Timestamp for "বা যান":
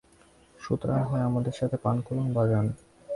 2.33-2.65